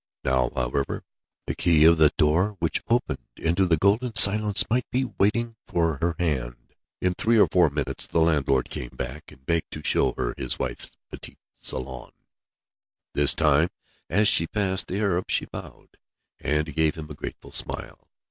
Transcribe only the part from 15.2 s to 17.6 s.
she bowed, and gave him a grateful